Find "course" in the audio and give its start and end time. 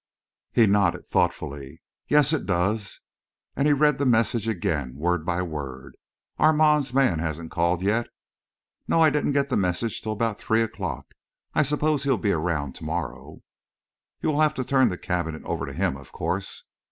16.11-16.63